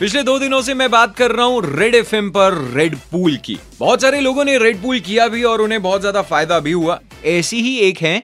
पिछले 0.00 0.22
दो 0.22 0.38
दिनों 0.38 0.60
से 0.62 0.74
मैं 0.74 0.90
बात 0.90 1.14
कर 1.16 1.32
रहा 1.32 1.44
हूँ 1.46 1.60
रेड 1.76 1.94
एफएम 1.94 2.30
पर 2.30 2.54
रेड 2.74 2.96
पूल 3.12 3.36
की। 3.44 3.56
बहुत 3.80 4.02
सारे 4.02 4.20
लोगों 4.20 4.44
ने 4.44 4.56
रेड 4.58 4.82
पूल 4.82 5.00
किया 5.00 5.26
भी 5.28 5.42
और 5.42 5.60
उन्हें 5.60 5.80
बहुत 5.82 6.00
ज़्यादा 6.00 6.22
फ़ायदा 6.22 6.58
भी 6.60 6.72
हुआ। 6.72 6.98
ऐसी 7.24 7.60
ही 7.62 7.76
एक 7.80 7.98
है। 7.98 8.20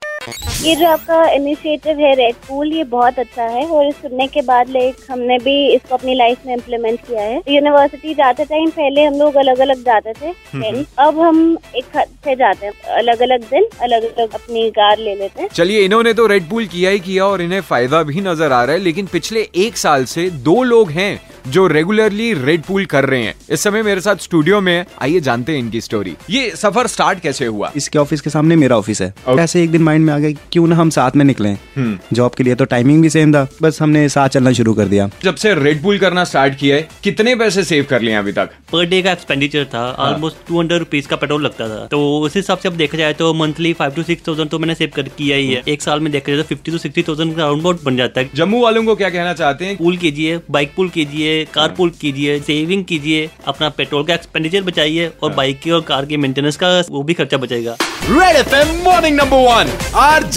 ये 0.61 0.75
जो 0.77 0.87
आपका 0.87 1.23
इनिशिएटिव 1.33 1.99
है 1.99 2.15
रेड 2.15 2.35
पूल 2.47 2.73
ये 2.73 2.83
बहुत 2.87 3.19
अच्छा 3.19 3.43
है 3.45 3.65
और 3.67 3.91
सुनने 3.93 4.27
के 4.27 4.41
बाद 4.43 4.71
लाइक 4.71 4.97
हमने 5.11 5.39
भी 5.39 5.55
इसको 5.67 5.95
अपनी 5.95 6.15
लाइफ 6.15 6.45
में 6.47 6.53
इम्प्लीमेंट 6.55 7.01
किया 7.01 7.23
है। 7.23 7.41
यूनिवर्सिटी 7.49 8.15
जाते 8.15 8.45
टाइम 8.45 8.71
पहले 8.71 9.05
हम 9.05 9.15
लोग 9.15 9.37
अलग 9.37 9.59
अलग 9.59 9.85
जाते 9.85 10.13
थे 10.13 10.83
अब 10.99 11.21
हम 11.21 11.57
एक 11.77 11.97
से 11.97 12.35
जाते 12.37 12.67
हैं 12.67 12.73
अलग 12.99 13.23
अलग 13.23 13.49
दिन 13.51 13.69
अलग 13.83 14.05
अलग 14.05 14.35
अपनी 14.35 14.69
कार 14.71 14.99
ले 14.99 15.15
लेते 15.15 15.43
हैं। 15.43 15.49
चलिए 15.51 15.85
इन्होंने 15.85 16.13
तो 16.13 16.27
रेड 16.27 16.49
पूल 16.51 16.67
किया 16.67 16.91
ही 16.91 17.01
किया 17.01 17.27
और 17.27 17.43
इन्हें 17.43 17.61
फ़ायदा 17.63 18.03
भी 18.03 18.21
नज़र 18.21 18.53
आ 18.53 18.63
रहा 18.65 18.77
है 18.77 18.81
लेकिन 18.81 19.07
पिछले 19.13 19.49
एक 19.57 19.77
साल 19.79 20.05
से 20.07 20.29
दो 20.31 20.63
लोग 20.65 20.91
हैं 20.91 21.21
जो 21.47 21.67
रेगुलरली 21.67 22.33
रेड 22.35 22.63
पूल 22.63 22.85
कर 22.87 23.05
रहे 23.05 23.23
हैं। 23.23 23.35
इस 23.51 23.61
समय 23.61 23.83
मेरे 23.83 24.01
साथ 24.01 24.17
स्टूडियो 24.23 24.61
में 24.61 24.85
आइए 25.03 25.21
जानते 25.21 25.53
हैं 25.53 25.59
इनकी 25.59 25.81
स्टोरी 25.81 26.15
ये 26.31 26.51
सफ़र 26.53 26.87
स्टार्ट 26.87 27.21
कैसे 27.21 27.47
हुआ? 27.47 27.73
इसके 27.77 27.99
ऑफ़िस 27.99 28.21
के 28.21 28.31
सामने 28.31 28.57
मेरा 28.57 28.77
ऑफ़िस 28.79 29.01
है। 29.03 29.13
Okay. 29.15 29.39
ऐसे 29.41 29.63
एक 29.63 29.71
दिन 29.71 29.83
माइंड 29.83 30.05
में 30.07 30.13
आ 30.13 30.19
गया 30.19 30.31
क्यों 30.53 30.67
ना 30.67 30.77
हम 30.77 30.91
साथ 30.91 31.17
में 31.17 31.25
निकलें? 31.25 31.57
जॉब 32.13 32.35
के 32.35 32.45
लिए 32.45 32.55
तो 32.55 32.65
टाइमिंग 32.67 33.03
भी 33.03 33.11
सेम 33.11 33.33
था 33.35 33.47
बस 33.63 33.81
हमने 33.83 34.09
साथ 34.09 34.29
चलना 34.29 34.53
शुरू 34.53 34.75
कर 34.75 34.87
दिया। 34.87 35.09
जब 35.25 35.35
से 35.35 35.55
रेड 35.55 35.83
पूल 35.83 35.99
करना 35.99 36.25
स्टार्ट 36.25 36.55
किया 36.55 36.77
है 36.77 36.89
कितने 37.05 37.35
पैसे 37.37 37.65
सेव 37.65 37.87
कर 37.91 38.03
लिए 38.03 38.15
अभी 38.15 38.33
तक? 38.33 38.51
पर 38.73 38.87
डे 38.87 39.01
का 39.03 39.13
एक्सपेंडिचर 39.13 39.65
था 39.65 39.85
ऑलमोस्ट 40.01 40.37
टू 40.49 40.59
हंड्रेड 40.61 40.79
रुपीज़ 40.79 41.09
का 41.09 41.17
पेट्रोल 41.17 41.45
लगता 41.45 41.69
था। 41.69 41.87
तो 41.87 42.01
उस 42.21 42.37
हिसाब 42.37 42.59
से 42.59 42.69
अब 42.69 42.75
देखा 42.77 42.99
जाए 42.99 43.13
तो 43.13 43.33
monthly 43.35 43.73
five 43.73 43.93
two 43.93 44.03
six 44.03 44.27
thousand 44.29 44.51
तो 44.51 44.59
मैंने 44.59 44.75
सेव 44.75 44.91
कर 44.97 45.09
किया 45.19 45.37
ही 45.37 45.47
है। 45.47 45.63
एक 45.69 45.83
साल 45.83 46.01
में 46.01 46.11
देखा 46.13 46.33
जाए 46.33 46.43
तो 46.43 46.49
fifty 46.49 46.73
two 46.73 46.79
sixty 46.79 47.03
thousand 47.03 47.39
round 47.39 47.61
about 47.61 47.83
बन 47.85 47.97
जाता 47.97 48.21
है। 48.21 48.31
जम्मू 48.35 48.63
वालों 48.63 48.85
को 48.85 48.95
क्या 48.97 49.11
कहना 49.11 49.33
चाहते 49.35 49.65
हैं? 49.65 49.77
पूल 49.77 49.97
कीजिए 49.97 50.41
बाइक 50.51 50.75
पूल 50.77 50.89
कीजिए 50.89 51.45
कार 51.55 51.75
पूल 51.79 51.91
कीजिए 52.01 52.39
सेविंग 52.41 52.85
कीजिए 52.85 53.29
अपना 53.49 53.69
पेट्रोल 53.71 54.05
का 54.05 54.15
एक्सपेंडिचर 54.15 54.63
बचाइए 54.63 55.11
और 55.23 55.33
बाइक 55.35 55.61
की 55.61 55.71
और 55.71 55.81
कार 55.89 56.07
के 56.07 56.17
मेंटेनेंस 56.17 56.57
का 56.57 56.69
वो 56.91 57.03
भी 57.03 57.15
खर्चा 57.15 57.37
बचेगा। 57.37 57.77
Red 58.03 58.37
FM 58.37 58.77
morning 58.85 59.17
number 59.17 59.37
one 59.47 59.71